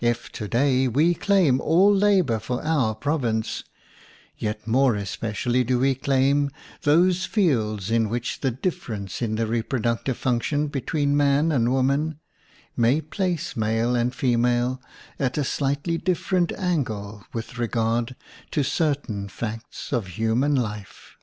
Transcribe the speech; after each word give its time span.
If 0.00 0.32
to 0.32 0.48
day 0.48 0.88
we 0.88 1.12
claim 1.14 1.60
all 1.60 1.94
labor 1.94 2.38
for 2.38 2.64
our 2.64 2.94
province, 2.94 3.62
yet 4.38 4.66
more 4.66 4.94
especially 4.94 5.64
do 5.64 5.78
we 5.80 5.94
claim 5.94 6.50
those 6.80 7.26
fields 7.26 7.90
in 7.90 8.08
which 8.08 8.40
the 8.40 8.50
differ 8.50 8.94
ence 8.94 9.20
in 9.20 9.34
the 9.34 9.46
reproductive 9.46 10.16
function 10.16 10.68
be 10.68 10.80
tween 10.80 11.14
man 11.14 11.52
and 11.52 11.70
woman 11.70 12.18
may 12.74 13.02
place 13.02 13.54
male 13.54 13.94
and 13.94 14.14
female 14.14 14.80
at 15.18 15.36
a 15.36 15.44
slightly 15.44 15.98
different 15.98 16.52
angle 16.52 17.26
with 17.34 17.58
regard 17.58 18.16
to 18.52 18.62
certain 18.62 19.28
facts 19.28 19.92
of 19.92 20.06
human 20.06 20.54
life. 20.54 21.18